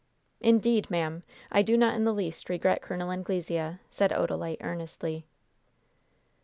[0.39, 1.21] "Indeed, ma'am,
[1.51, 3.11] I do not in the least regret Col.
[3.11, 5.27] Anglesea," said Odalite, earnestly.